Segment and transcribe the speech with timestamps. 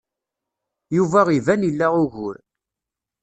[0.97, 2.35] Yuba iban ila ugur.